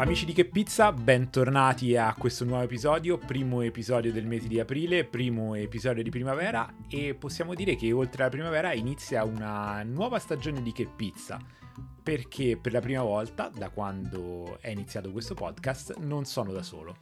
[0.00, 5.04] Amici di Che Pizza, bentornati a questo nuovo episodio, primo episodio del mese di aprile,
[5.04, 10.62] primo episodio di primavera e possiamo dire che oltre alla primavera inizia una nuova stagione
[10.62, 11.40] di Che Pizza
[12.08, 16.96] perché per la prima volta da quando è iniziato questo podcast non sono da solo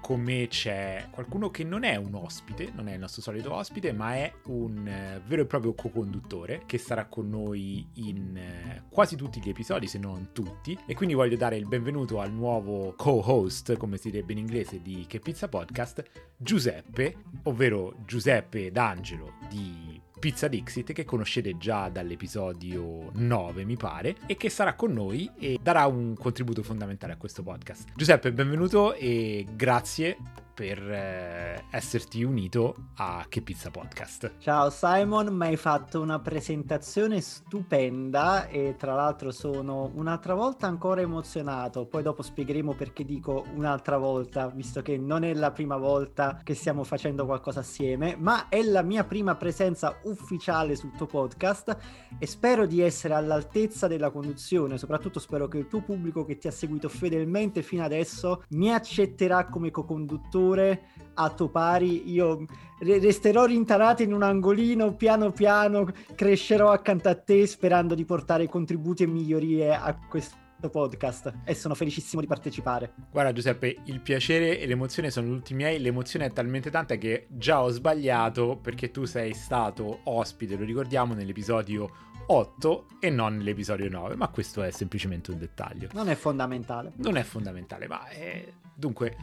[0.00, 3.94] con me c'è qualcuno che non è un ospite, non è il nostro solito ospite,
[3.94, 9.16] ma è un eh, vero e proprio co-conduttore che sarà con noi in eh, quasi
[9.16, 10.78] tutti gli episodi, se non tutti.
[10.84, 15.06] E quindi voglio dare il benvenuto al nuovo co-host, come si direbbe in inglese, di
[15.08, 16.02] Che Pizza Podcast,
[16.36, 24.38] Giuseppe, ovvero Giuseppe D'Angelo di Pizza Dixit che conoscete già dall'episodio 9 mi pare e
[24.38, 27.90] che sarà con noi e darà un contributo fondamentale a questo podcast.
[27.94, 30.16] Giuseppe benvenuto e grazie
[30.54, 34.34] per eh, esserti unito a Che Pizza Podcast.
[34.38, 41.00] Ciao Simon, mi hai fatto una presentazione stupenda e tra l'altro sono un'altra volta ancora
[41.00, 46.38] emozionato, poi dopo spiegheremo perché dico un'altra volta, visto che non è la prima volta
[46.44, 51.76] che stiamo facendo qualcosa assieme, ma è la mia prima presenza ufficiale sul tuo podcast
[52.16, 56.46] e spero di essere all'altezza della conduzione, soprattutto spero che il tuo pubblico che ti
[56.46, 62.44] ha seguito fedelmente fino adesso mi accetterà come co-conduttore a tuo pari, io
[62.80, 69.04] resterò rintanato in un angolino, piano piano crescerò accanto a te sperando di portare contributi
[69.04, 72.92] e migliorie a questo podcast e sono felicissimo di partecipare.
[73.10, 77.62] Guarda Giuseppe, il piacere e l'emozione sono tutti miei, l'emozione è talmente tanta che già
[77.62, 84.16] ho sbagliato perché tu sei stato ospite, lo ricordiamo, nell'episodio 8 e non nell'episodio 9,
[84.16, 85.88] ma questo è semplicemente un dettaglio.
[85.92, 86.92] Non è fondamentale.
[86.96, 88.18] Non è fondamentale, ma è...
[88.18, 89.16] Eh, dunque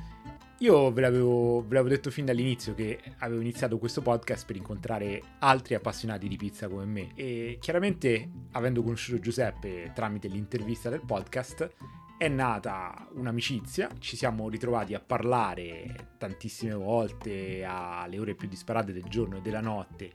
[0.61, 5.21] io ve l'avevo, ve l'avevo, detto fin dall'inizio che avevo iniziato questo podcast per incontrare
[5.39, 7.11] altri appassionati di pizza come me.
[7.15, 11.73] E chiaramente avendo conosciuto Giuseppe tramite l'intervista del podcast
[12.15, 19.05] è nata un'amicizia, ci siamo ritrovati a parlare tantissime volte alle ore più disparate del
[19.05, 20.13] giorno e della notte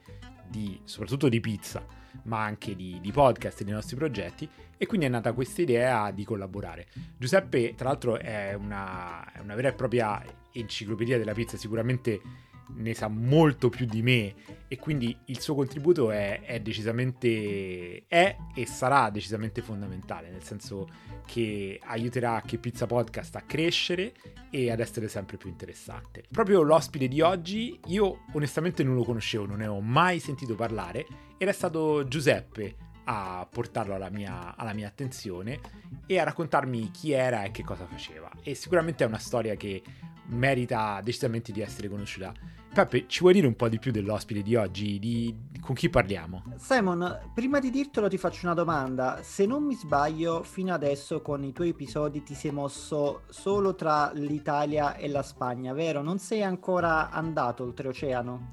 [0.49, 1.85] di, soprattutto di pizza,
[2.25, 4.49] ma anche di, di podcast e dei nostri progetti
[4.79, 6.87] e quindi è nata questa idea di collaborare.
[7.17, 12.21] Giuseppe, tra l'altro, è una, è una vera e propria enciclopedia della pizza, sicuramente
[12.75, 14.35] ne sa molto più di me
[14.69, 20.89] e quindi il suo contributo è, è, decisamente è e sarà decisamente fondamentale nel senso
[21.25, 24.13] che aiuterà che Pizza Podcast a crescere
[24.51, 26.25] e ad essere sempre più interessante.
[26.31, 31.07] Proprio l'ospite di oggi io onestamente non lo conoscevo non ne ho mai sentito parlare
[31.39, 35.61] ed è stato Giuseppe a portarlo alla mia, alla mia attenzione
[36.07, 38.31] e a raccontarmi chi era e che cosa faceva.
[38.43, 39.83] E sicuramente è una storia che
[40.29, 42.33] merita decisamente di essere conosciuta.
[42.73, 44.99] Peppe, ci vuoi dire un po' di più dell'ospite di oggi?
[44.99, 45.35] Di...
[45.61, 46.43] Con chi parliamo?
[46.57, 49.21] Simon, prima di dirtelo ti faccio una domanda.
[49.23, 54.13] Se non mi sbaglio, fino adesso con i tuoi episodi ti sei mosso solo tra
[54.13, 56.03] l'Italia e la Spagna, vero?
[56.03, 58.53] Non sei ancora andato oltreoceano?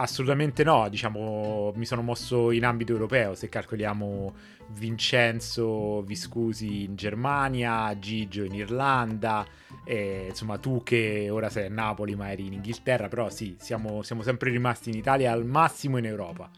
[0.00, 4.32] Assolutamente no, diciamo mi sono mosso in ambito europeo, se calcoliamo
[4.68, 9.44] Vincenzo Viscusi in Germania, Gigio in Irlanda,
[9.82, 14.02] e, insomma tu che ora sei a Napoli ma eri in Inghilterra, però sì, siamo,
[14.02, 16.48] siamo sempre rimasti in Italia al massimo in Europa.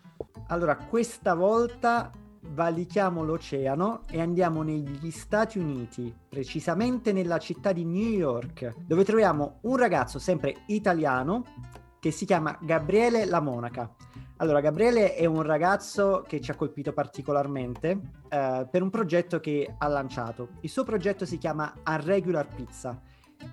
[0.48, 2.10] Allora, questa volta
[2.42, 9.60] valichiamo l'oceano e andiamo negli Stati Uniti, precisamente nella città di New York, dove troviamo
[9.62, 11.44] un ragazzo sempre italiano
[12.00, 13.94] che si chiama Gabriele La Monaca.
[14.38, 19.74] Allora, Gabriele è un ragazzo che ci ha colpito particolarmente eh, per un progetto che
[19.76, 20.48] ha lanciato.
[20.60, 22.98] Il suo progetto si chiama Unregular Pizza.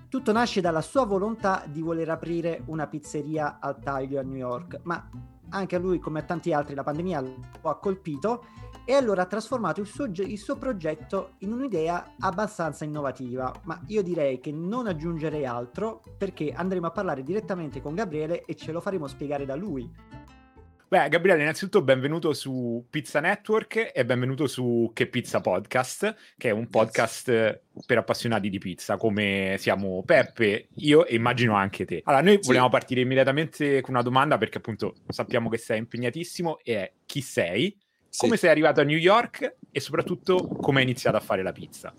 [0.08, 4.80] Tutto nasce dalla sua volontà di voler aprire una pizzeria al taglio a New York,
[4.84, 5.08] ma
[5.50, 8.44] anche a lui, come a tanti altri, la pandemia lo ha colpito
[8.88, 14.00] e allora ha trasformato il suo, il suo, progetto in un'idea abbastanza innovativa, ma io
[14.00, 18.80] direi che non aggiungerei altro perché andremo a parlare direttamente con Gabriele e ce lo
[18.80, 19.86] faremo spiegare da lui.
[20.88, 26.52] Beh, Gabriele, innanzitutto benvenuto su Pizza Network e benvenuto su Che Pizza Podcast, che è
[26.52, 32.00] un podcast per appassionati di pizza, come siamo Peppe, io e immagino anche te.
[32.04, 32.48] Allora, noi sì.
[32.48, 37.20] vogliamo partire immediatamente con una domanda perché appunto sappiamo che sei impegnatissimo e è chi
[37.20, 37.78] sei?
[38.08, 38.20] Sì.
[38.20, 41.92] Come sei arrivato a New York e soprattutto come hai iniziato a fare la pizza?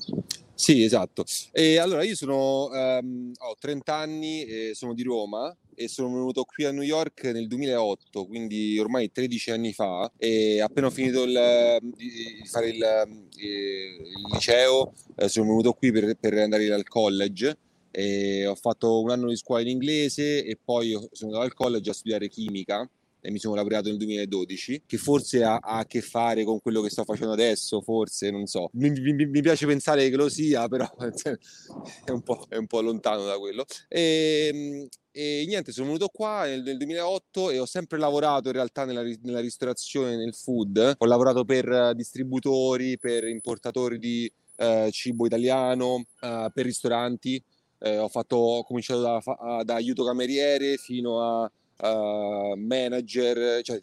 [0.59, 1.23] Sì, esatto.
[1.53, 6.43] E allora io sono, um, ho 30 anni, e sono di Roma e sono venuto
[6.43, 11.23] qui a New York nel 2008, quindi ormai 13 anni fa e appena ho finito
[11.23, 13.07] il, di fare il,
[13.37, 17.57] il liceo eh, sono venuto qui per, per andare al college
[17.91, 21.89] e ho fatto un anno di scuola in inglese e poi sono andato al college
[21.89, 22.85] a studiare chimica
[23.21, 26.81] e mi sono laureato nel 2012, che forse ha, ha, a che fare con quello
[26.81, 28.69] che sto facendo adesso, forse, non so.
[28.73, 30.87] Mi, mi, mi piace pensare che lo sia, però
[32.05, 33.65] è un po', è un po lontano da quello.
[33.87, 38.53] E, ehm, e niente, sono venuto qua nel, nel, 2008 e ho sempre lavorato in
[38.53, 40.95] realtà nella, nella ristorazione, nel food.
[40.97, 47.41] Ho lavorato per distributori, per importatori di eh, cibo italiano, eh, per ristoranti.
[47.79, 51.51] Eh, ho, fatto, ho cominciato da, da aiuto cameriere fino a
[51.81, 53.79] uh, manager, cioè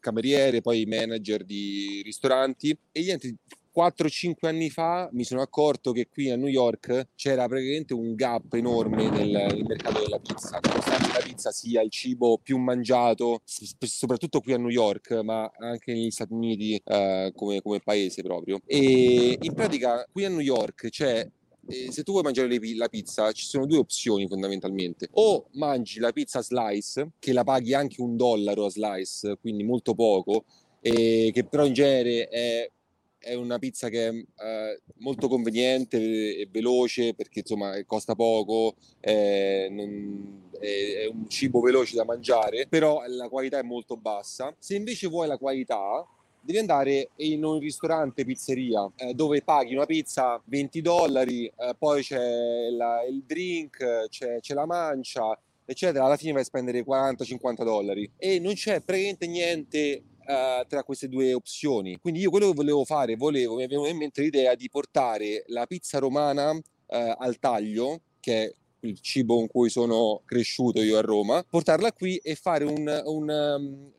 [0.00, 3.36] cameriere, poi manager di ristoranti e niente,
[3.78, 8.52] 4-5 anni fa mi sono accorto che qui a New York c'era praticamente un gap
[8.54, 14.40] enorme nel, nel mercato della pizza, nonostante la pizza sia il cibo più mangiato, soprattutto
[14.40, 18.58] qui a New York, ma anche negli Stati Uniti uh, come, come paese proprio.
[18.66, 21.28] E in pratica qui a New York c'è
[21.68, 25.08] eh, se tu vuoi mangiare la pizza, ci sono due opzioni fondamentalmente.
[25.12, 29.94] O mangi la pizza slice, che la paghi anche un dollaro a slice, quindi molto
[29.94, 30.44] poco,
[30.80, 32.70] e che però in genere è,
[33.18, 39.68] è una pizza che è eh, molto conveniente e veloce perché insomma costa poco, è,
[39.70, 44.54] non, è, è un cibo veloce da mangiare, però la qualità è molto bassa.
[44.58, 46.06] Se invece vuoi la qualità,
[46.40, 52.02] devi andare in un ristorante pizzeria eh, dove paghi una pizza 20 dollari, eh, poi
[52.02, 56.04] c'è la, il drink, c'è, c'è la mancia, eccetera.
[56.04, 61.08] Alla fine vai a spendere 40-50 dollari e non c'è praticamente niente Uh, tra queste
[61.08, 61.96] due opzioni.
[61.96, 65.64] Quindi io quello che volevo fare, volevo, mi è in mente l'idea di portare la
[65.64, 71.00] pizza romana uh, al taglio, che è il cibo con cui sono cresciuto io a
[71.00, 73.92] Roma, portarla qui e fare un, un, um,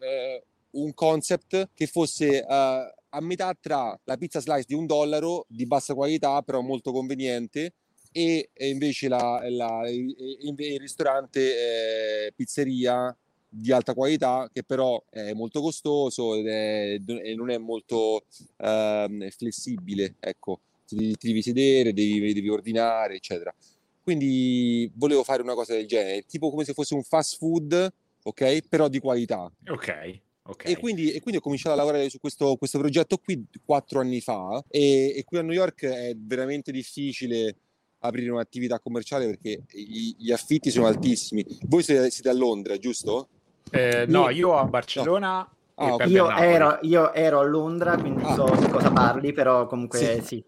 [0.71, 5.65] un concept che fosse uh, a metà tra la pizza slice di un dollaro di
[5.65, 7.73] bassa qualità però molto conveniente
[8.11, 13.15] e, e invece la, la, il, il, ristorante eh, pizzeria
[13.47, 17.01] di alta qualità che però è molto costoso e
[17.35, 18.25] non è molto
[18.57, 20.59] uh, flessibile ecco.
[20.85, 23.53] Ti, ti, devi sedere devi, devi ordinare eccetera.
[24.01, 27.93] Quindi volevo fare una cosa del genere tipo come se fosse un fast food
[28.23, 29.51] ok però di qualità.
[29.67, 30.71] Ok Okay.
[30.71, 34.19] E, quindi, e, quindi, ho cominciato a lavorare su questo, questo progetto qui quattro anni
[34.19, 37.55] fa e, e, qui a New York è veramente difficile
[37.99, 41.45] aprire un'attività commerciale perché gli, gli affitti sono altissimi.
[41.67, 43.27] Voi siete, siete a Londra, giusto?
[43.69, 45.37] Eh, no, io a Barcellona.
[45.37, 45.57] No.
[45.81, 46.09] Ah, okay.
[46.09, 48.33] io, ero, io, ero, a Londra, quindi ah.
[48.33, 50.21] so di cosa parli, però comunque sì.
[50.21, 50.43] sì.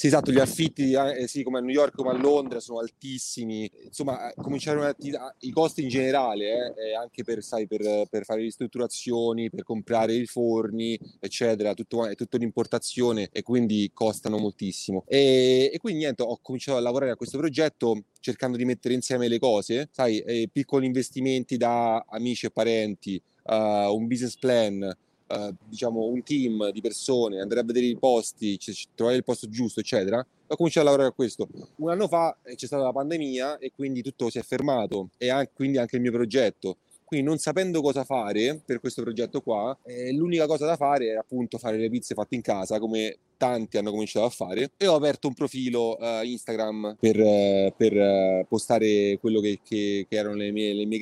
[0.00, 3.70] Sì, esatto, gli affitti, eh, sì, come a New York, come a Londra, sono altissimi.
[3.84, 8.40] Insomma, eh, cominciare un'attività, i costi in generale, eh, anche per, sai, per, per, fare
[8.40, 15.04] ristrutturazioni, per comprare i forni, eccetera, tutto, è tutto un'importazione e quindi costano moltissimo.
[15.06, 19.28] E, e, quindi niente, ho cominciato a lavorare a questo progetto cercando di mettere insieme
[19.28, 24.96] le cose, sai, eh, piccoli investimenti da amici e parenti, uh, un business plan,
[25.28, 29.48] uh, diciamo, un team di persone, andare a vedere i posti, c- trovare il posto
[29.48, 31.48] giusto, eccetera, ho cominciato a lavorare a questo.
[31.76, 35.28] Un anno fa eh, c'è stata la pandemia e quindi tutto si è fermato e
[35.30, 36.76] anche, quindi anche il mio progetto.
[37.04, 41.16] Quindi non sapendo cosa fare per questo progetto qua, eh, l'unica cosa da fare è
[41.16, 44.94] appunto fare le pizze fatte in casa, come tanti hanno cominciato a fare e ho
[44.94, 50.34] aperto un profilo uh, Instagram per, uh, per uh, postare quello che, che, che, erano
[50.34, 50.98] le mie, le mie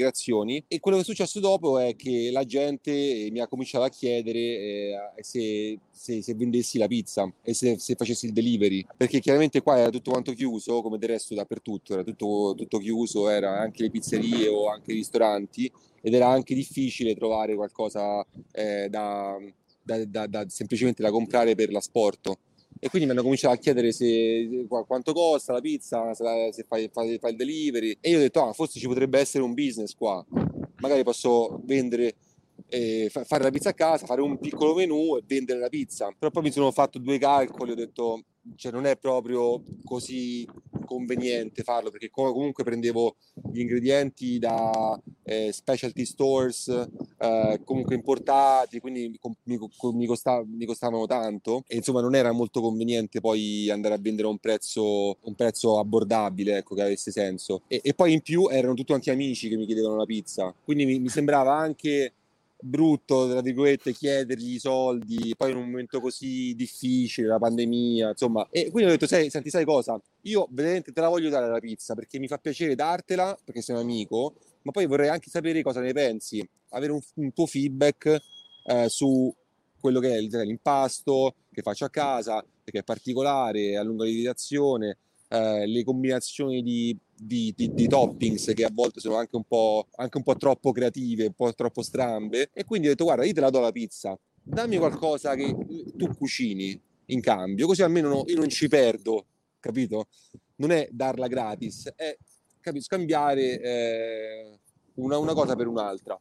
[0.69, 4.38] e quello che è successo dopo è che la gente mi ha cominciato a chiedere
[4.38, 8.87] eh, se, se, se, vendessi la pizza e se, se, facessi il delivery.
[8.96, 11.94] Perché chiaramente qua era tutto quanto chiuso come del resto dappertutto.
[11.94, 15.70] Era tutto, tutto chiuso era anche le pizzerie o anche i ristoranti.
[16.01, 19.36] Ed era anche difficile trovare qualcosa eh, da,
[19.88, 22.38] da, da, da, semplicemente da comprare per l'asporto.
[22.80, 26.88] E quindi mi hanno cominciato a chiedere se, quanto costa la pizza, se, se fai,
[26.92, 27.96] fai, fai, il delivery.
[28.00, 30.24] E io ho detto, ah, forse ci potrebbe essere un business qua.
[30.76, 32.14] Magari posso vendere,
[32.68, 36.14] eh, fare la pizza a casa, fare un piccolo menù e vendere la pizza.
[36.16, 38.22] Però poi mi sono fatto due calcoli, ho detto,
[38.54, 40.46] cioè non è proprio così
[40.84, 43.16] conveniente farlo perché comunque prendevo
[43.52, 46.88] gli ingredienti da eh, specialty stores
[47.19, 49.58] eh, comunque importati quindi mi,
[49.93, 54.29] mi, costa, mi, costavano tanto e insomma non era molto conveniente poi andare a vendere
[54.29, 58.48] a un prezzo, un prezzo abbordabile ecco che avesse senso e, e, poi in più
[58.48, 62.13] erano tutti quanti amici che mi chiedevano la pizza quindi mi, mi sembrava anche
[62.60, 68.46] brutto, tra virgolette, chiedergli i soldi, poi in un momento così difficile, la pandemia, insomma.
[68.51, 70.01] E quindi ho detto, sai, senti, sai cosa?
[70.22, 73.77] Io veramente te la voglio dare la pizza perché mi fa piacere dartela, perché sei
[73.77, 74.34] un amico,
[74.69, 78.20] ma poi vorrei anche sapere cosa ne pensi, avere un, un tuo feedback
[78.67, 79.34] eh, su
[79.81, 84.98] quello che è l'impasto che faccio a casa, perché è particolare, a lunga lievitazione,
[85.29, 89.43] eh, le combinazioni di di, di, di, toppings che a volte sono anche un,
[89.96, 92.51] anche un po' troppo creative, un po' troppo strambe.
[92.53, 95.53] E quindi ho detto, guarda, io te la do la pizza, dammi qualcosa che
[95.96, 99.27] tu cucini in cambio, così almeno io non ci perdo,
[99.58, 100.06] capito?
[100.56, 102.17] Non è darla gratis, è
[102.69, 104.58] capito, scambiare eh,
[104.94, 106.19] una, una, cosa per un'altra.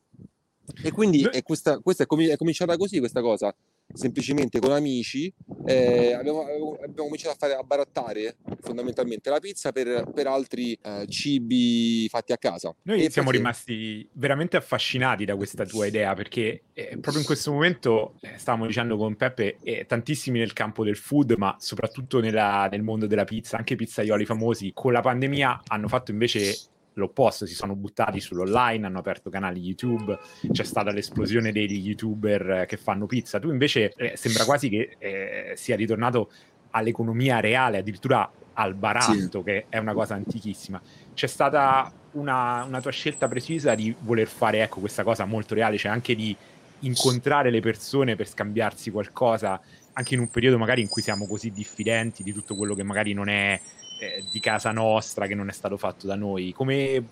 [0.84, 3.56] E quindi è questa, questa è, com- è cominciata così questa cosa
[3.94, 5.34] semplicemente con amici
[5.66, 11.06] eh, abbiamo, abbiamo, cominciato a fare a barattare fondamentalmente la pizza per, per altri eh,
[11.08, 12.74] cibi fatti a casa.
[12.84, 13.44] Noi e siamo perché...
[13.44, 18.66] rimasti veramente affascinati da questa tua idea perché eh, proprio in questo momento eh, stavamo
[18.66, 23.26] dicendo con Peppe eh, tantissimi nel campo del food ma soprattutto nella, nel mondo della
[23.26, 26.56] pizza, anche pizzaioli famosi con la pandemia hanno fatto invece
[26.98, 30.18] l'opposto, si sono buttati sull'online, hanno aperto canali YouTube,
[30.52, 33.40] c'è stata l'esplosione degli youtuber che fanno pizza.
[33.40, 36.32] Tu invece eh, sembra quasi che eh, sia ritornato
[36.72, 39.44] all'economia reale, addirittura al baratto, sì.
[39.44, 40.82] che è una cosa antichissima.
[41.14, 45.78] C'è stata una, una, tua scelta precisa di voler fare ecco, questa cosa molto reale,
[45.78, 46.36] cioè anche di
[46.80, 49.62] incontrare le persone per scambiarsi qualcosa,
[49.94, 53.14] anche in un periodo magari in cui siamo così diffidenti di tutto quello che magari
[53.14, 53.60] non è
[54.00, 56.52] eh, di casa nostra che non è stato fatto da noi.
[56.54, 57.04] Come,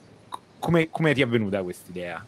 [0.59, 2.25] come, come ti è venuta questa idea?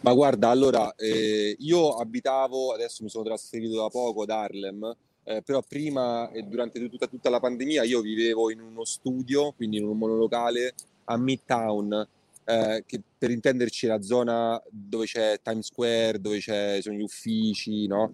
[0.00, 5.40] Ma guarda, allora, eh, io abitavo, adesso mi sono trasferito da poco ad Harlem, eh,
[5.40, 9.84] però prima e durante tutta, tutta, la pandemia io vivevo in uno studio, quindi in
[9.84, 10.74] un monolocale
[11.04, 12.06] a Midtown,
[12.44, 17.02] eh, che per intenderci è la zona dove c'è Times Square, dove ci sono gli
[17.02, 18.12] uffici, no?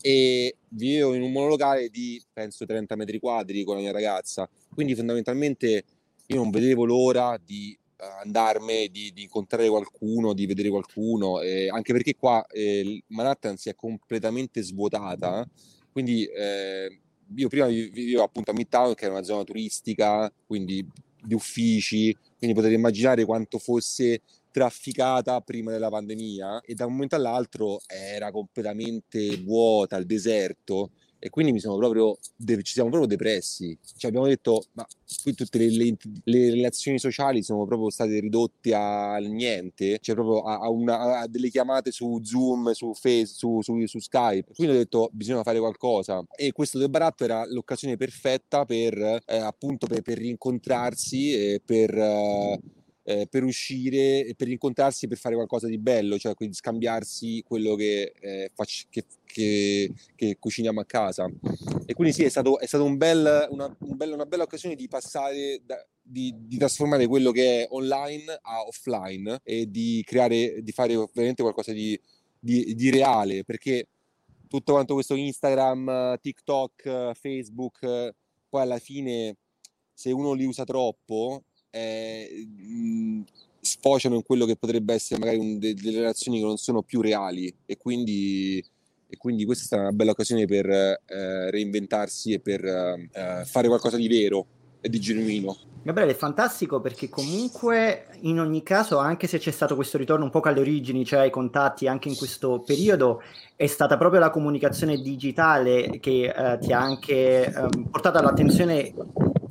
[0.00, 4.94] E vivevo in un monolocale di, penso, 30 metri quadri con la mia ragazza quindi
[4.94, 5.84] fondamentalmente
[6.26, 11.68] io non vedevo l'ora di uh, andarmene, di, di, incontrare qualcuno, di vedere qualcuno, eh,
[11.68, 15.48] anche perché qua eh, Manhattan si è completamente svuotata,
[15.92, 17.00] quindi eh,
[17.36, 20.86] io prima vivevo appunto a Midtown che era una zona turistica, quindi
[21.22, 27.16] di uffici, quindi potete immaginare quanto fosse trafficata prima della pandemia e da un momento
[27.16, 30.90] all'altro era completamente vuota, il deserto
[31.24, 33.78] e quindi mi sono proprio, ci siamo proprio depressi.
[33.96, 34.86] Cioè abbiamo detto, ma
[35.22, 40.42] qui tutte le, le, le, relazioni sociali sono proprio state ridotte al niente, cioè proprio
[40.42, 44.52] a, a, una, a delle chiamate su Zoom, su Face, su, su, su, Skype.
[44.54, 46.22] Quindi ho detto, bisogna fare qualcosa.
[46.36, 51.96] E questo del baratto era l'occasione perfetta per, eh, appunto, per, per rincontrarsi e per...
[51.96, 52.60] Eh,
[53.06, 58.14] eh, per uscire, per incontrarsi, per fare qualcosa di bello, cioè quindi scambiarsi quello che,
[58.18, 61.30] eh, fac- che, che, che, cuciniamo a casa.
[61.84, 65.60] E quindi sì, è stato un bel, una, un bel, una, bella occasione di passare,
[65.64, 70.94] da, di, di, trasformare quello che è online a offline e di creare, di fare
[71.12, 71.98] veramente qualcosa di,
[72.38, 73.86] di, di reale, perché
[74.48, 78.14] tutto quanto questo Instagram, TikTok, Facebook,
[78.48, 79.36] poi alla fine
[79.92, 81.42] se uno li usa troppo
[81.74, 83.24] eh, mh,
[83.60, 87.00] sfociano in quello che potrebbe essere magari un, de, delle relazioni che non sono più
[87.00, 88.64] reali e quindi,
[89.08, 93.66] e quindi questa è stata una bella occasione per eh, reinventarsi e per eh, fare
[93.66, 94.46] qualcosa di vero
[94.80, 95.56] e di genuino.
[95.82, 100.30] Gabriele è fantastico perché comunque in ogni caso, anche se c'è stato questo ritorno un
[100.30, 103.22] po' alle origini, cioè ai contatti anche in questo periodo,
[103.54, 108.94] è stata proprio la comunicazione digitale che eh, ti ha anche eh, portato all'attenzione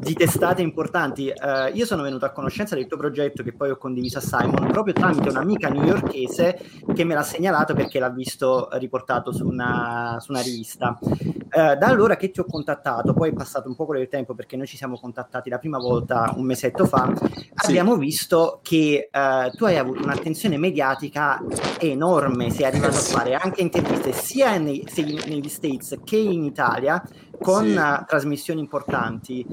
[0.03, 1.33] di testate importanti.
[1.33, 4.67] Uh, io sono venuto a conoscenza del tuo progetto che poi ho condiviso a Simon
[4.67, 6.59] proprio tramite un'amica newyorkese
[6.93, 10.97] che me l'ha segnalato perché l'ha visto riportato su una, su una rivista.
[11.01, 14.57] Uh, da allora che ti ho contattato, poi è passato un po' del tempo perché
[14.57, 17.51] noi ci siamo contattati la prima volta un mesetto fa, sì.
[17.53, 21.41] abbiamo visto che uh, tu hai avuto un'attenzione mediatica
[21.79, 24.83] enorme, sei arrivato a fare anche interviste sia nei,
[25.27, 27.01] negli States che in Italia
[27.39, 28.05] con sì.
[28.07, 29.45] trasmissioni importanti.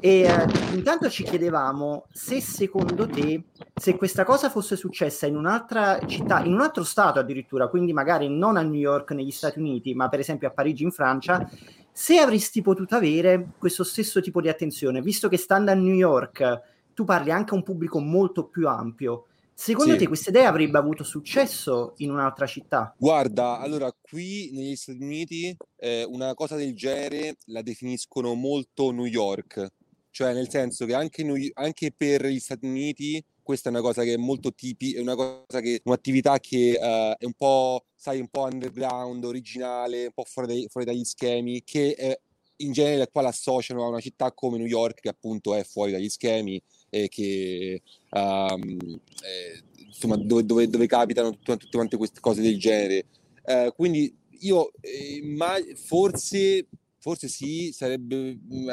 [0.00, 3.42] E eh, intanto ci chiedevamo se secondo te,
[3.74, 8.28] se questa cosa fosse successa in un'altra città, in un altro stato addirittura, quindi magari
[8.28, 11.50] non a New York negli Stati Uniti, ma per esempio a Parigi in Francia,
[11.90, 16.60] se avresti potuto avere questo stesso tipo di attenzione, visto che stando a New York
[16.94, 19.26] tu parli anche a un pubblico molto più ampio.
[19.52, 19.98] Secondo sì.
[19.98, 22.94] te questa idea avrebbe avuto successo in un'altra città?
[22.96, 29.06] Guarda, allora qui negli Stati Uniti eh, una cosa del genere la definiscono molto New
[29.06, 29.72] York,
[30.18, 34.02] cioè nel senso che anche, noi, anche per gli Stati Uniti questa è una cosa
[34.02, 38.18] che è molto tipica, è una cosa che, un'attività che uh, è un po', sai,
[38.18, 42.20] un po' underground, originale, un po' fuori, dai, fuori dagli schemi, che è,
[42.56, 46.08] in genere qua l'associano a una città come New York, che appunto è fuori dagli
[46.08, 46.60] schemi
[46.90, 48.76] e che um,
[49.22, 53.04] eh, insomma dove, dove, dove capitano tutte, tutte, quante queste cose del genere.
[53.44, 56.66] Uh, quindi io eh, ma forse
[57.00, 58.68] Forse sì, sarebbe, mm,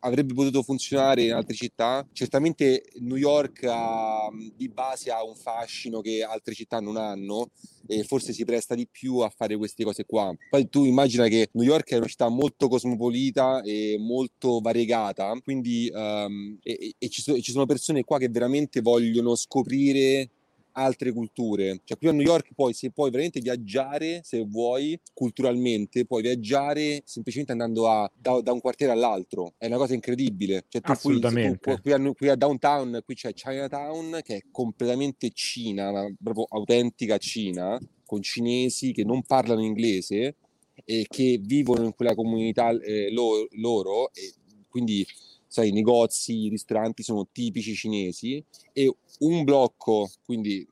[0.00, 2.06] avrebbe potuto funzionare in altre città.
[2.12, 7.50] Certamente New York ha, di base ha un fascino che altre città non hanno
[7.86, 10.34] e forse si presta di più a fare queste cose qua.
[10.50, 15.90] Poi tu immagina che New York è una città molto cosmopolita e molto variegata, quindi
[15.92, 20.30] um, e, e ci, so, ci sono persone qua che veramente vogliono scoprire
[20.76, 21.80] altre culture.
[21.84, 27.02] Cioè qui a New York poi se puoi veramente viaggiare, se vuoi, culturalmente, puoi viaggiare
[27.04, 29.54] semplicemente andando a, da, da un quartiere all'altro.
[29.58, 30.64] È una cosa incredibile.
[30.68, 31.58] Cioè, tu Assolutamente.
[31.58, 36.14] Qui, tu, qui, a, qui, a, downtown, qui c'è Chinatown che è completamente Cina, una
[36.22, 40.36] proprio autentica Cina, con cinesi che non parlano inglese
[40.84, 44.34] e che vivono in quella comunità eh, loro, loro e
[44.68, 45.04] quindi
[45.46, 50.66] sai, i negozi, i ristoranti sono tipici cinesi e un blocco, quindi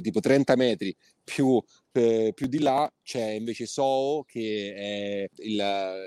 [0.00, 1.60] tipo 30 metri più,
[1.92, 5.54] eh, più, di là c'è invece Soho che è il,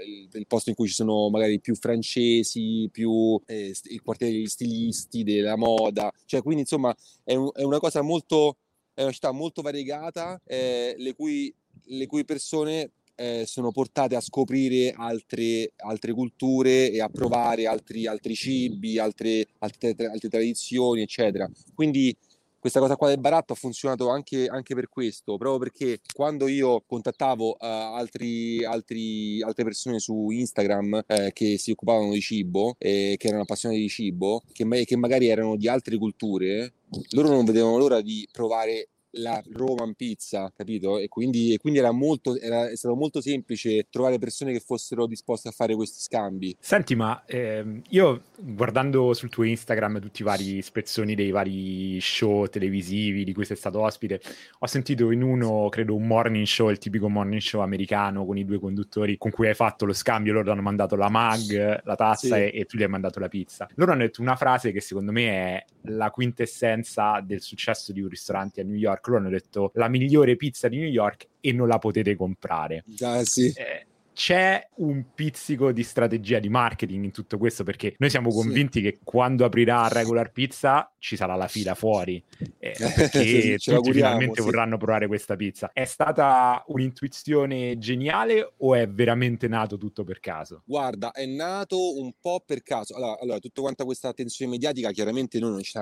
[0.05, 4.47] il, il, posto in cui ci sono magari più francesi, più eh, il quartiere degli
[4.47, 8.57] stilisti, della moda, cioè quindi insomma è, un, è una cosa molto,
[8.93, 11.53] è una città molto variegata, eh, le, cui,
[11.87, 18.07] le cui persone eh, sono portate a scoprire altre, altre, culture e a provare altri,
[18.07, 21.49] altri cibi, altre, altre, altre, tradizioni, eccetera.
[21.75, 22.15] Quindi
[22.57, 26.83] questa cosa qua del baratto ha funzionato anche, anche per questo, proprio perché quando io
[26.85, 33.15] contattavo uh, altri, altri, altre persone su Instagram eh, che si occupavano di cibo, e
[33.17, 36.73] che erano appassionati di cibo, che, che magari erano di altre culture,
[37.11, 40.97] loro non vedevano l'ora di provare la Roman Pizza, capito?
[40.97, 45.05] E quindi, e quindi era molto, era, è stato molto semplice trovare persone che fossero
[45.07, 46.55] disposte a fare questi scambi.
[46.59, 52.45] Senti, ma ehm, io guardando sul tuo Instagram tutti i vari spezzoni dei vari show
[52.47, 54.21] televisivi di cui sei stato ospite,
[54.59, 58.45] ho sentito in uno, credo, un morning show, il tipico morning show americano con i
[58.45, 62.35] due conduttori con cui hai fatto lo scambio, loro hanno mandato la mug, la tazza
[62.35, 62.41] sì.
[62.41, 63.67] e, e tu gli hai mandato la pizza.
[63.75, 68.09] Loro hanno detto una frase che secondo me è la quintessenza del successo di un
[68.09, 71.53] ristorante a New York York, loro hanno detto la migliore pizza di New York e
[71.53, 72.83] non la potete comprare.
[72.99, 73.51] Ah, sì.
[73.55, 73.85] eh,
[74.19, 78.83] c'è un pizzico di strategia di marketing in tutto questo perché noi siamo convinti sì.
[78.83, 82.21] che quando aprirà Regular Pizza ci sarà la fila fuori
[82.57, 83.23] eh, perché
[83.57, 84.45] sì, tutti finalmente sì.
[84.45, 85.71] vorranno provare questa pizza.
[85.71, 90.63] È stata un'intuizione geniale o è veramente nato tutto per caso?
[90.65, 92.97] Guarda, è nato un po' per caso.
[92.97, 95.77] Allora, allora tutta quanta questa attenzione mediatica chiaramente noi non ci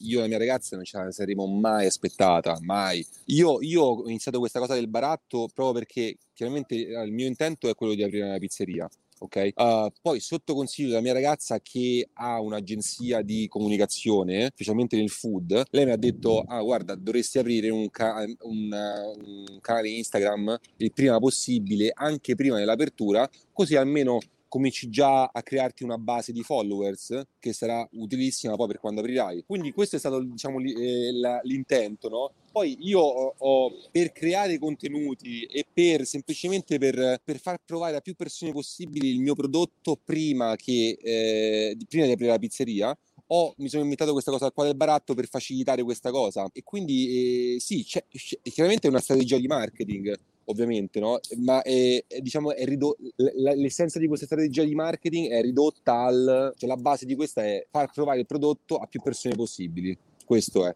[0.00, 3.04] io e la mia ragazza non ce la saremmo mai aspettata, mai.
[3.26, 7.68] Io, io, ho iniziato questa cosa del baratto proprio perché chiaramente eh, il mio intento
[7.68, 8.88] è quello di aprire una pizzeria.
[9.22, 15.10] Ok, uh, poi sotto consiglio della mia ragazza che ha un'agenzia di comunicazione, specialmente nel
[15.10, 20.58] food, lei mi ha detto: Ah, guarda, dovresti aprire un, ca- un, un canale Instagram
[20.78, 26.42] il prima possibile, anche prima dell'apertura, così almeno cominci già a crearti una base di
[26.42, 29.44] followers che sarà utilissima poi per quando aprirai.
[29.46, 31.12] Quindi questo è stato diciamo eh,
[31.44, 32.32] l'intento, no?
[32.50, 38.00] Poi io ho, ho, per creare contenuti e per semplicemente per, per, far provare a
[38.00, 43.54] più persone possibili il mio prodotto prima, che, eh, prima di aprire la pizzeria, ho,
[43.58, 46.48] mi sono inventato questa cosa qua del baratto per facilitare questa cosa.
[46.52, 51.18] E quindi eh, sì, c'è, c'è, chiaramente è una strategia di marketing ovviamente, no?
[51.38, 56.54] ma è, è, diciamo, è ridotto, l'essenza di questa strategia di marketing è ridotta al,
[56.56, 60.66] cioè la base di questa è far provare il prodotto a più persone possibili, questo
[60.66, 60.74] è.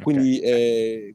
[0.00, 0.50] Quindi okay.
[0.50, 1.14] eh,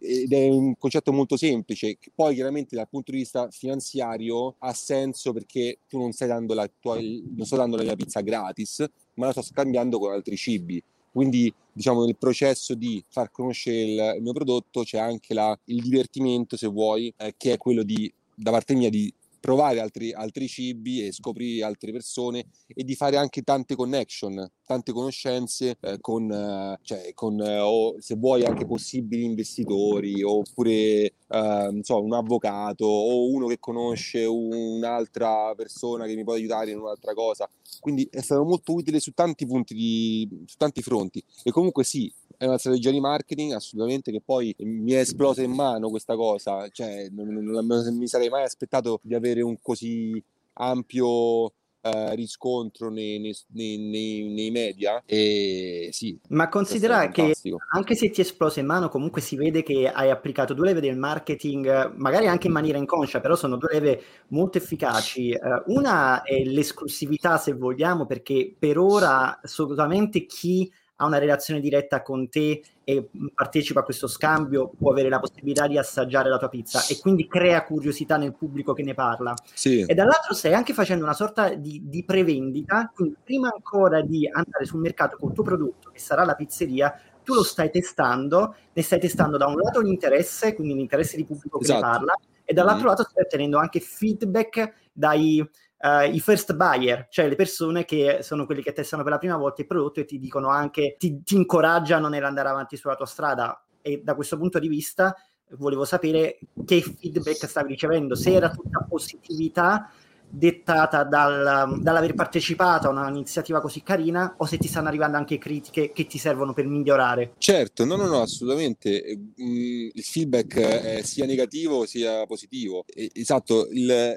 [0.00, 5.32] ed è un concetto molto semplice, poi chiaramente dal punto di vista finanziario ha senso
[5.32, 8.84] perché tu non stai dando la tua, non sto dando la mia pizza gratis,
[9.14, 10.82] ma la sto scambiando con altri cibi.
[11.14, 15.80] Quindi diciamo nel processo di far conoscere il, il mio prodotto c'è anche la, il
[15.80, 19.12] divertimento, se vuoi, eh, che è quello di, da parte mia di
[19.44, 24.90] provare altri, altri cibi e scoprire altre persone e di fare anche tante connection, tante
[24.90, 31.78] conoscenze eh, con, eh, cioè, con eh, o se vuoi anche possibili investitori oppure eh,
[31.82, 37.12] so, un avvocato o uno che conosce un'altra persona che mi può aiutare in un'altra
[37.12, 37.46] cosa.
[37.80, 41.22] Quindi è stato molto utile su tanti punti, di, su tanti fronti.
[41.42, 42.10] E comunque sì,
[42.44, 46.68] è una strategia di marketing assolutamente che poi mi è esplosa in mano questa cosa,
[46.68, 50.22] cioè non, non, non mi sarei mai aspettato di avere un così
[50.54, 51.52] ampio
[51.84, 55.02] Uh, riscontro nei, nei, nei, nei, media.
[55.04, 57.34] E sì ma considera che
[57.74, 60.80] anche se ti è esplosa in mano comunque si vede che hai applicato due leve
[60.80, 65.38] del marketing magari anche in maniera inconscia però sono due leve molto efficaci.
[65.38, 72.02] Uh, una è l'esclusività se vogliamo perché per ora assolutamente chi ha una relazione diretta
[72.02, 76.48] con te e partecipa a questo scambio, può avere la possibilità di assaggiare la tua
[76.48, 79.34] pizza e quindi crea curiosità nel pubblico che ne parla.
[79.54, 79.80] Sì.
[79.80, 84.64] E dall'altro stai anche facendo una sorta di, di prevendita, quindi prima ancora di andare
[84.66, 89.00] sul mercato col tuo prodotto, che sarà la pizzeria, tu lo stai testando, ne stai
[89.00, 91.80] testando da un lato l'interesse, quindi l'interesse di pubblico che Esatto.
[91.86, 92.12] ne parla,
[92.44, 92.88] e dall'altro Mhm.
[92.90, 95.42] lato stai ottenendo anche feedback dai
[95.84, 99.36] eh, i first buyer, cioè le persone che sono quelli che testano per la prima
[99.36, 103.62] volta il prodotto e ti dicono anche, ti, ti incoraggiano nell'andare avanti sulla tua strada.
[103.82, 105.14] E da questo punto di vista
[105.58, 109.90] volevo sapere che feedback stavi ricevendo, se era tutta positività
[110.36, 115.92] dettata dal, dall'aver partecipato a un'iniziativa così carina o se ti stanno arrivando anche critiche
[115.92, 117.34] che ti servono per migliorare.
[117.38, 119.02] Certo, no, no, no, assolutamente.
[119.04, 122.84] Eh, mm, Il feedback è sia negativo sia positivo.
[123.12, 124.16] Esatto, il,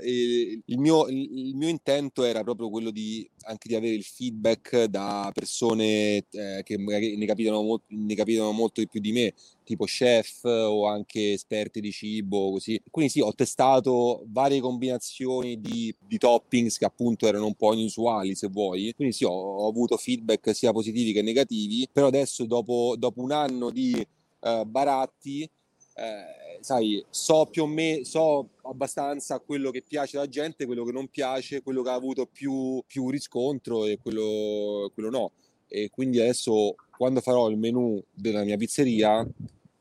[0.66, 5.32] il- mio, il mio intento era proprio quello di anche di avere il feedback da
[5.34, 9.34] persone eh, che magari ne capitano, mol- ne capitano molto di più di me,
[9.68, 12.82] tipo chef o anche esperti di cibo, così.
[12.90, 18.34] Quindi sì, ho testato varie combinazioni di, di toppings che appunto erano un po' inusuali,
[18.34, 18.94] se vuoi.
[18.96, 23.32] Quindi sì, ho, ho avuto feedback sia positivi che negativi, però adesso dopo, dopo un
[23.32, 23.94] anno di
[24.40, 30.66] eh, baratti, eh, sai, so più o meno, so abbastanza quello che piace alla gente,
[30.66, 35.32] quello che non piace, quello che ha avuto più, più riscontro e quello, quello no.
[35.68, 39.28] E quindi adesso, quando farò il menù della mia pizzeria,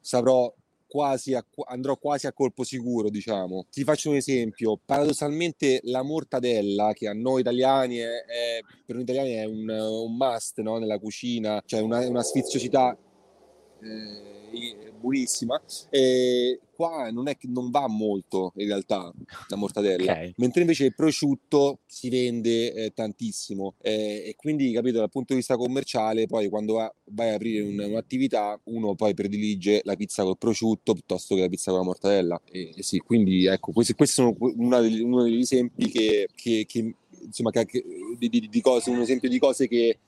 [0.06, 0.54] saprò
[0.86, 3.66] quasi a, andrò quasi a colpo sicuro, diciamo.
[3.68, 4.78] Ti faccio un esempio.
[4.84, 10.16] Paradossalmente la mortadella, che a noi italiani è, è- per noi italiani è un, un
[10.16, 10.78] must, no?
[10.78, 12.96] Nella cucina, cioè una, una sfiziosità
[13.82, 15.60] eh, buonissima.
[15.90, 19.12] E qua non è che non va molto in realtà
[19.48, 20.32] la mortadella, Ok.
[20.36, 25.38] mentre invece il prosciutto si vende eh, tantissimo Eh, e quindi capito dal punto di
[25.38, 30.22] vista commerciale poi quando va- vai a aprire un- un'attività uno poi predilige la pizza
[30.22, 33.94] col prosciutto piuttosto che la pizza con la mortadella e, e sì quindi ecco questi,
[33.94, 34.36] questi sono
[34.80, 37.84] degli- uno degli esempi che, che- che, insomma che-
[38.18, 39.98] di, di- di cose un esempio di cose che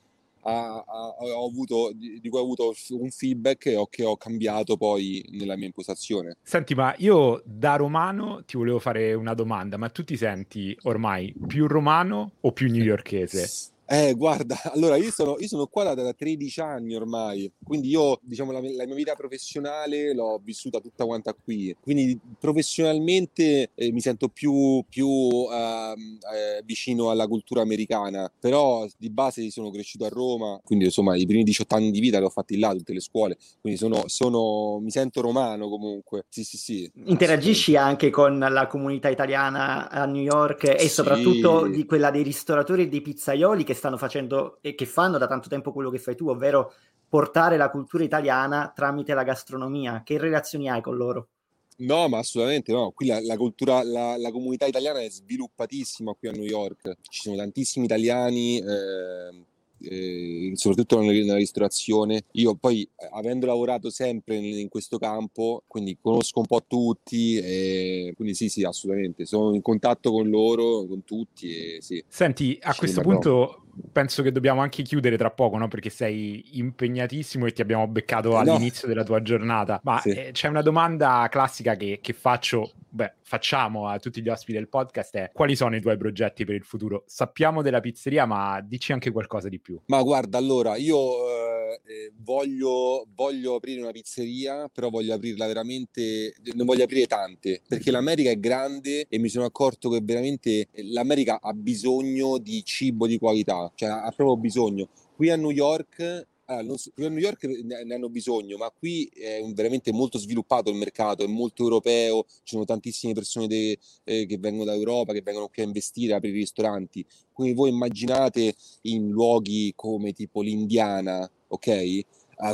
[0.41, 4.17] ha- ha- ho avuto, di, di cui ho avuto un feedback e ho, che ho
[4.17, 6.37] cambiato poi nella mia impostazione.
[6.41, 11.33] Senti, ma io da romano ti volevo fare una domanda, ma tu ti senti ormai
[11.47, 13.77] più romano o più newyorkese?
[13.91, 18.19] Eh, guarda, allora io sono, io sono qua da, da 13 anni ormai, quindi io,
[18.21, 23.99] diciamo, la, la mia vita professionale l'ho vissuta tutta quanta qui, quindi professionalmente eh, mi
[23.99, 25.07] sento più, più
[25.51, 31.15] ehm, eh, vicino alla cultura americana, però di base sono cresciuto a Roma, quindi insomma
[31.15, 34.03] i primi 18 anni di vita li ho fatti là, tutte le scuole, quindi sono,
[34.05, 36.91] sono, mi sento romano comunque, sì sì sì.
[37.05, 40.89] Interagisci anche con la comunità italiana a New York e Sì.
[40.89, 45.25] soprattutto di quella dei ristoratori e dei pizzaioli che stanno facendo e che fanno da
[45.25, 46.71] tanto tempo quello che fai tu, ovvero
[47.09, 50.03] portare la cultura italiana tramite la gastronomia.
[50.05, 51.29] Che relazioni hai con loro?
[51.77, 52.91] No, ma assolutamente no.
[52.91, 56.97] Qui la, la cultura, la, la comunità italiana è sviluppatissima qui a New York.
[57.01, 59.45] Ci sono tantissimi italiani, eh,
[59.81, 62.25] eh, soprattutto nella, nella ristorazione.
[62.33, 67.37] Io poi, eh, avendo lavorato sempre in, in questo campo, quindi conosco un po' tutti,
[67.37, 69.25] e quindi sì, sì, assolutamente.
[69.25, 72.03] Sono in contatto con loro, con tutti, e sì.
[72.09, 75.67] Senti, a Ci questo punto penso che dobbiamo anche chiudere tra poco, no?
[75.67, 78.37] Perché sei impegnatissimo e ti abbiamo beccato No.
[78.37, 79.79] all'inizio della tua giornata.
[79.83, 80.09] Ma Sì.
[80.11, 84.69] eh, c'è una domanda classica che, che faccio, beh, facciamo a tutti gli ospiti del
[84.69, 87.03] podcast: è quali sono i tuoi progetti per il futuro?
[87.07, 89.79] Sappiamo della pizzeria, ma dici anche qualcosa di più.
[89.87, 91.48] Ma guarda, allora io eh,
[91.85, 97.91] eh, voglio, voglio aprire una pizzeria, però voglio aprirla veramente, ne voglio aprire tante, perché
[97.91, 103.17] l'America è grande e mi sono accorto che veramente l'America ha bisogno di cibo di
[103.17, 104.89] qualità, cioè ha proprio bisogno.
[105.15, 108.71] Qui a New York, ah, non so- qui a New York ne, hanno bisogno, ma
[108.71, 113.77] qui è veramente molto sviluppato il mercato, è molto europeo, ci sono tantissime persone de-
[114.03, 117.05] eh, che vengono da Europa, che vengono qui a investire, a aprire ristoranti.
[117.31, 121.67] Quindi voi immaginate in luoghi come tipo l'Indiana, ok?
[121.67, 122.05] Eh,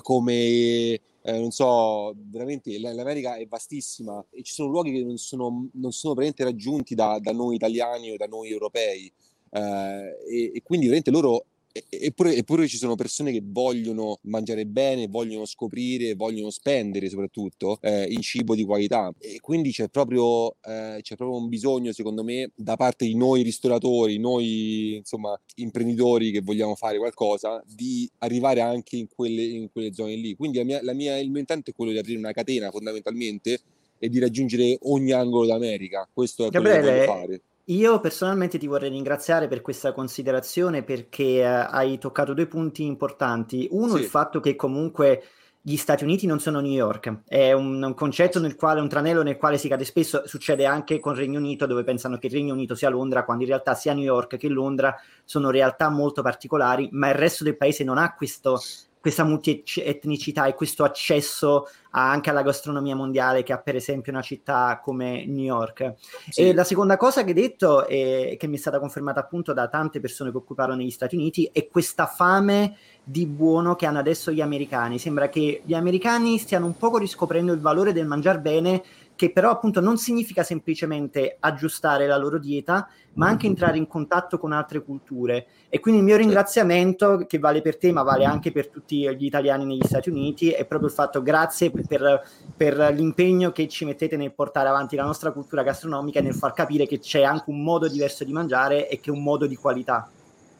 [0.02, 5.70] come, eh, non so, veramente l'America è vastissima e ci sono luoghi che non sono,
[5.74, 9.12] non sono veramente raggiunti da, da noi italiani o da noi europei.
[9.52, 11.46] Eh, e, e quindi veramente loro
[11.90, 18.06] Eppure, eppure ci sono persone che vogliono mangiare bene, vogliono scoprire, vogliono spendere soprattutto eh,
[18.10, 19.14] in cibo di qualità.
[19.20, 23.42] E quindi c'è proprio, eh, c'è proprio un bisogno, secondo me, da parte di noi
[23.42, 29.94] ristoratori, noi insomma imprenditori che vogliamo fare qualcosa, di arrivare anche in quelle, in quelle
[29.94, 30.34] zone lì.
[30.36, 33.60] Quindi la mia- la mia- il mio intento è quello di aprire una catena fondamentalmente
[34.00, 36.08] e di raggiungere ogni angolo d'America.
[36.14, 37.42] Questo è quello che Gabriele, voglio fare.
[37.70, 43.68] Io personalmente ti vorrei ringraziare per questa considerazione perché eh, hai toccato due punti importanti.
[43.72, 44.02] Uno, Sì.
[44.02, 45.24] il fatto che comunque
[45.62, 49.24] gli Stati Uniti non sono New York, è un, un concetto nel quale, un tranello
[49.24, 52.34] nel quale si cade spesso, succede anche con il Regno Unito dove pensano che il
[52.34, 56.22] Regno Unito sia Londra, quando in realtà sia New York che Londra sono realtà molto
[56.22, 58.62] particolari, ma il resto del paese non ha questo,
[59.06, 64.24] questa multietnicità e questo accesso a- anche alla gastronomia mondiale che ha per esempio una
[64.24, 65.94] città come New York.
[66.28, 66.42] Sì.
[66.42, 69.68] E la seconda cosa che hai detto, e che mi è stata confermata appunto da
[69.68, 74.32] tante persone che occuparono negli Stati Uniti, è questa fame di buono che hanno adesso
[74.32, 74.98] gli americani.
[74.98, 78.84] Sembra che gli americani stiano un poco riscoprendo il valore del mangiare bene,
[79.16, 84.38] che però appunto non significa semplicemente aggiustare la loro dieta, ma anche entrare in contatto
[84.38, 85.48] con altre culture.
[85.70, 89.26] E quindi il mio ringraziamento, che vale per te, ma vale anche per tutti gli
[89.26, 94.18] italiani negli Stati Uniti, è proprio il fatto grazie per, per l'impegno che ci mettete
[94.18, 97.64] nel portare avanti la nostra cultura gastronomica e nel far capire che c'è anche un
[97.64, 100.10] modo diverso di mangiare e che è un modo di qualità.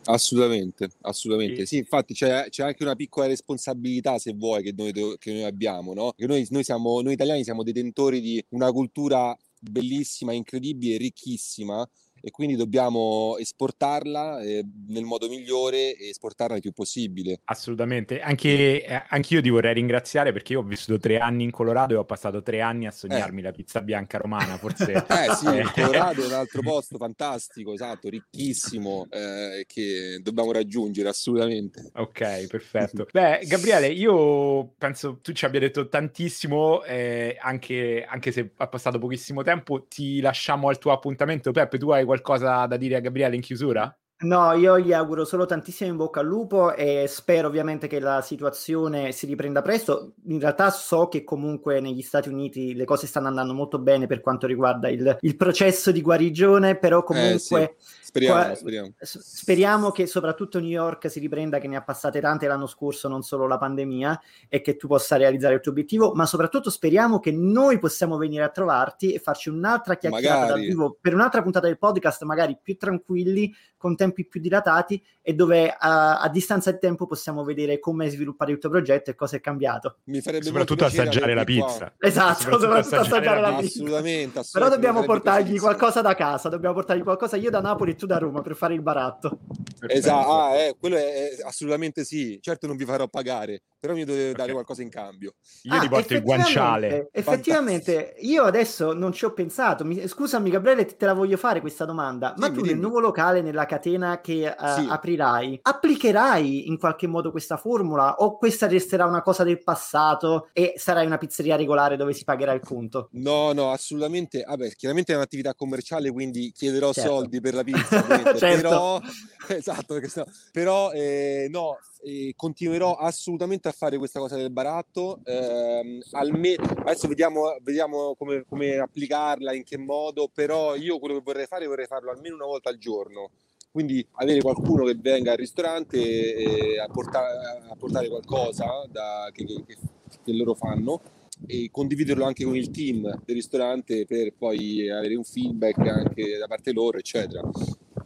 [0.06, 1.62] Assolutamente, assolutamente.
[1.62, 1.66] Sì.
[1.66, 5.94] Sì, infatti c'è, c'è anche una piccola responsabilità, se vuoi, che noi, che noi abbiamo,
[5.94, 6.14] no?
[6.16, 11.88] Che noi, noi siamo, noi italiani siamo detentori di una cultura bellissima, incredibile, ricchissima
[12.26, 17.42] e quindi dobbiamo esportarla eh, nel modo migliore e esportarla il più possibile.
[17.44, 21.94] Assolutamente, anche eh, anch'io ti vorrei ringraziare perché io ho vissuto tre anni in Colorado
[21.94, 24.94] e ho passato tre anni a sognarmi la pizza bianca romana, forse...
[24.94, 31.10] Eh sì, il Colorado è un altro posto fantastico, esatto, ricchissimo, eh, che dobbiamo raggiungere
[31.10, 31.92] assolutamente.
[31.94, 33.06] Ok, perfetto.
[33.12, 38.98] Beh, Gabriele, io penso tu ci abbia detto tantissimo, eh, anche, anche se ha passato
[38.98, 39.86] pochissimo tempo.
[39.88, 41.52] Ti lasciamo al tuo appuntamento.
[41.52, 43.96] Peppe, tu hai qualcosa da dire a Gabriele in chiusura?
[44.18, 48.22] No, io gli auguro solo tantissimo in bocca al lupo e spero ovviamente che la
[48.22, 50.14] situazione si riprenda presto.
[50.28, 54.22] In realtà so che comunque negli Stati Uniti le cose stanno andando molto bene per
[54.22, 57.76] quanto riguarda il, il processo di guarigione, però comunque
[58.16, 58.94] Speriamo, qua- speriamo.
[59.02, 63.22] speriamo che soprattutto New York si riprenda, che ne ha passate tante l'anno scorso, non
[63.22, 67.34] solo la pandemia, e che tu possa realizzare il tuo obiettivo, ma soprattutto speriamo che
[67.34, 70.68] noi possiamo venire a trovarti e farci un'altra chiacchierata dal Magari.
[70.68, 75.76] vivo per un'altra puntata del podcast, magari più tranquilli, con tempi più dilatati e dove
[75.78, 79.42] a, a distanza di tempo possiamo vedere come sviluppare il tuo progetto e cosa è
[79.42, 79.98] cambiato.
[80.06, 81.68] Mi farebbe Soprattutto assaggiare la avervi qua.
[81.68, 81.94] pizza.
[82.00, 84.40] Esatto, Soprattutto soprattutto assaggiare la la Assolutamente, pizza.
[84.40, 84.50] assolutamente.
[84.52, 88.18] Però dobbiamo portargli qualcosa da casa, dobbiamo portargli qualcosa io da Napoli e tu da
[88.18, 89.40] Roma per fare il baratto.
[89.88, 92.38] Esatto, ah, eh, quello è, è assolutamente sì.
[92.42, 95.34] Certo non vi farò pagare, però mi dovete dare qualcosa in cambio.
[95.64, 97.10] Io Ah, ti porto il guanciale.
[97.12, 99.84] effettivamente- Effettivamente, io adesso non ci ho pensato.
[99.86, 102.34] Mi- scusami, Gabriele, te la voglio fare questa domanda.
[102.38, 104.86] Ma Dimmi, tu nel nuovo locale, nella catena che eh, Sì.
[104.90, 110.74] aprirai, applicherai in qualche modo questa formula o questa resterà una cosa del passato e
[110.78, 113.10] sarai una pizzeria regolare dove si pagherà il conto?
[113.14, 114.44] No, no, assolutamente.
[114.48, 117.10] Vabbè, chiaramente è un'attività commerciale, quindi chiederò Certo.
[117.10, 118.02] soldi per la pizza,
[118.38, 118.56] Certo.
[118.56, 119.00] però,
[119.48, 125.22] esatto, perché però eh, no, eh, continuerò assolutamente a fare questa cosa del baratto.
[125.24, 131.22] ehm, alme- adesso vediamo, vediamo come, come applicarla, in che modo, però io quello che
[131.24, 133.32] vorrei fare vorrei farlo almeno una volta al giorno.
[133.72, 139.44] Quindi avere qualcuno che venga al ristorante e a, porta- a portare qualcosa da- che-
[139.44, 139.78] che-
[140.24, 141.02] che loro fanno
[141.48, 146.48] e condividerlo anche con il team del ristorante per poi avere un feedback anche da
[146.48, 147.42] parte loro, eccetera.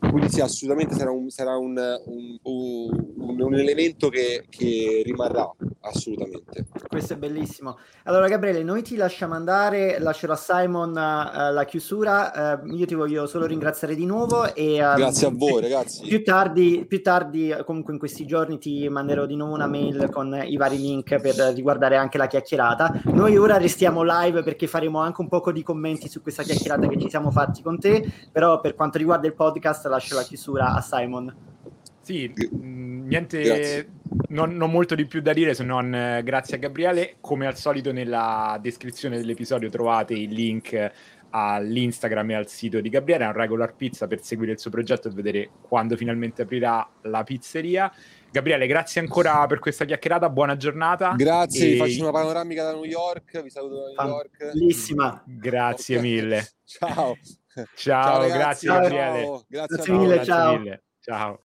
[0.10, 5.50] Quindi sì, assolutamente sarà un, sarà un, un- un- elemento che, che rimarrà,
[5.82, 6.66] assolutamente.
[6.88, 7.78] Questo è bellissimo.
[8.04, 12.60] Allora, Gabriele, noi ti lasciamo andare, lascerò a Simon eh, la chiusura.
[12.62, 16.06] eh, io ti voglio solo ringraziare di nuovo e ehm, Grazie a voi, ragazzi.
[16.08, 20.40] Più tardi, più tardi, comunque in questi giorni, ti manderò di nuovo una mail con
[20.44, 23.02] i vari link per riguardare anche la chiacchierata.
[23.06, 27.00] Noi ora restiamo live perché faremo anche un poco di commenti su questa chiacchierata che
[27.00, 30.82] ci siamo fatti con te, però per quanto riguarda il podcast lascio la chiusura a
[30.82, 31.36] Simon.
[32.02, 33.90] Sì, mh, niente,
[34.30, 37.18] non, non molto di più da dire se non eh, grazie a Gabriele.
[37.22, 40.92] Come al solito nella descrizione dell'episodio trovate il link
[41.32, 45.08] all'Instagram e al sito di Gabriele, è un regular pizza per seguire il suo progetto
[45.08, 47.92] e vedere quando finalmente aprirà la pizzeria.
[48.32, 51.14] Gabriele, grazie ancora per questa chiacchierata, buona giornata.
[51.16, 54.52] Grazie, E- faccio una panoramica da New York, vi saluto da New York.
[54.54, 55.24] Bellissima.
[55.26, 56.02] Grazie Ok.
[56.02, 56.50] mille.
[56.66, 57.16] Ciao.
[57.76, 58.38] Ciao, ragazzi.
[58.38, 58.82] grazie Ciao.
[58.82, 59.42] Gabriele.
[59.48, 60.58] Grazie, Grazie mille, ciao.
[60.58, 60.84] mille.
[61.00, 61.44] Ciao.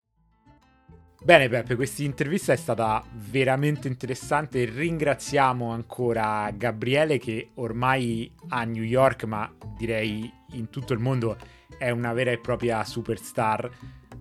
[1.24, 4.66] Bene Peppe, questa intervista è stata veramente interessante.
[4.66, 11.36] Ringraziamo ancora Gabriele che ormai a New York, ma direi in tutto il mondo,
[11.78, 13.70] è una vera e propria superstar.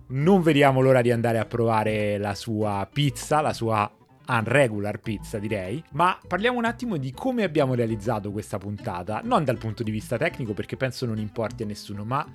[0.07, 3.89] Non vediamo l'ora di andare a provare la sua pizza, la sua
[4.27, 9.57] unregular pizza direi, ma parliamo un attimo di come abbiamo realizzato questa puntata, non dal
[9.57, 12.25] punto di vista tecnico perché penso non importi a nessuno, ma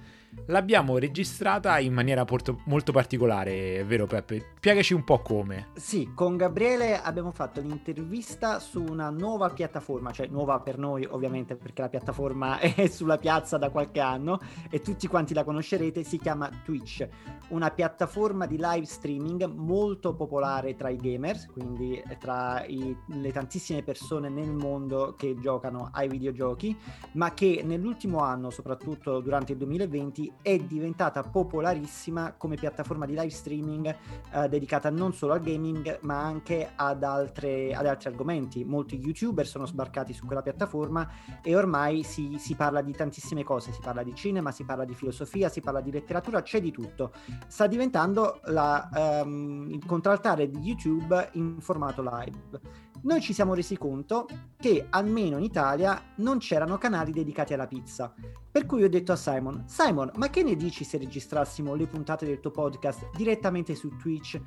[0.47, 4.53] l'abbiamo registrata in maniera porto- molto particolare, vero Peppe?
[4.57, 5.69] Spiegaci un po' come.
[5.75, 11.57] Sì, con Gabriele abbiamo fatto un'intervista su una nuova piattaforma, cioè nuova per noi ovviamente
[11.57, 14.41] perché la piattaforma è sulla piazza da qualche anno
[14.71, 17.07] e tutti quanti la conoscerete, si chiama Twitch,
[17.49, 23.83] una piattaforma di live streaming molto popolare tra i gamers, quindi tra i, le tantissime
[23.83, 26.77] persone nel mondo che giocano ai videogiochi,
[27.13, 33.31] ma che nell'ultimo anno, soprattutto durante il 2020, è diventata popolarissima come piattaforma di live
[33.31, 33.97] streaming
[34.33, 38.65] eh, dedicata non solo al gaming ma anche ad, altre, ad, altri argomenti.
[38.65, 41.09] Molti youtuber sono sbarcati su quella piattaforma
[41.43, 44.95] e ormai si, si, parla di tantissime cose, si parla di cinema, si parla di
[44.95, 47.13] filosofia, si parla di letteratura, c'è di tutto.
[47.47, 53.77] Sta diventando la, um, il contraltare di YouTube in formato live noi ci siamo resi
[53.77, 58.15] conto che almeno in Italia non c'erano canali dedicati alla pizza.
[58.51, 62.27] Per cui ho detto a Simon, Simon, ma che ne dici se registrassimo le puntate
[62.27, 64.41] del tuo podcast direttamente su Twitch,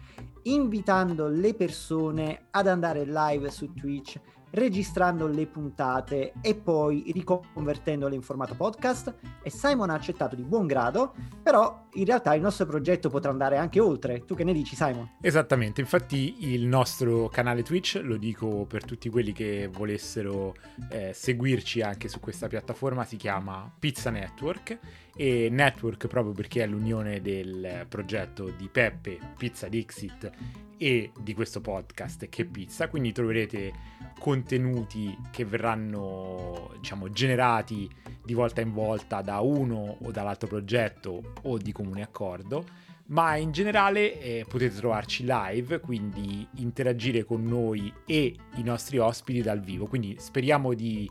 [0.44, 4.20] invitando le persone ad andare live su Twitch
[4.56, 10.66] registrando le puntate e poi riconvertendole in formato podcast e Simon ha accettato di buon
[10.66, 14.24] grado, però in realtà il nostro progetto potrà andare anche oltre.
[14.26, 15.18] Tu che ne dici Simon?
[15.22, 20.56] Esattamente, infatti il nostro canale Twitch, lo dico per tutti quelli che volessero
[20.90, 24.80] eh, seguirci anche su questa piattaforma, si chiama Pizza Network
[25.16, 30.30] e Network proprio perché è l'unione del progetto di Peppe, Pizza Dixit
[30.78, 37.90] e di questo podcast che pizza, quindi troverete contenuti che verranno diciamo generati
[38.24, 42.66] di volta in volta da uno o dall'altro progetto o di comune accordo
[43.08, 49.42] ma in generale eh, potete trovarci live, quindi interagire con noi e i nostri ospiti
[49.42, 49.86] dal vivo.
[49.86, 51.08] Quindi speriamo di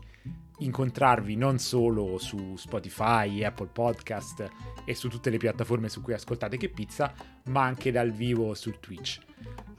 [0.59, 4.49] incontrarvi non solo su Spotify, Apple Podcast
[4.85, 7.13] e su tutte le piattaforme su cui ascoltate che pizza,
[7.45, 9.19] ma anche dal vivo sul Twitch.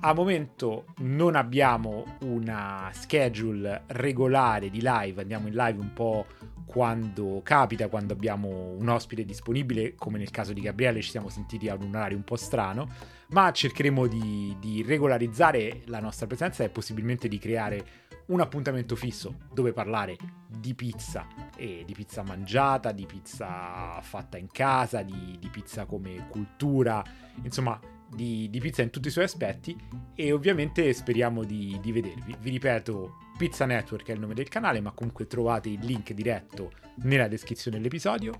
[0.00, 6.26] A momento non abbiamo una schedule regolare di live, andiamo in live un po'
[6.66, 11.68] quando capita, quando abbiamo un ospite disponibile, come nel caso di Gabriele ci siamo sentiti
[11.68, 12.88] ad un orario un po' strano,
[13.28, 19.36] ma cercheremo di, di regolarizzare la nostra presenza e possibilmente di creare un appuntamento fisso
[19.52, 20.16] dove parlare
[20.48, 26.26] di pizza e di pizza mangiata, di pizza fatta in casa, di, di pizza come
[26.28, 27.04] cultura,
[27.42, 29.76] insomma di, di, pizza in tutti i suoi aspetti
[30.14, 32.36] e ovviamente speriamo di, di vedervi.
[32.40, 36.72] Vi ripeto, Pizza Network è il nome del canale, ma comunque trovate il link diretto
[37.02, 38.38] nella descrizione dell'episodio.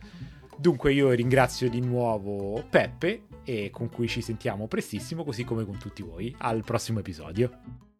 [0.56, 5.78] Dunque io ringrazio di nuovo Peppe e con cui ci sentiamo prestissimo, così come con
[5.78, 6.34] tutti voi.
[6.38, 7.95] Al prossimo episodio.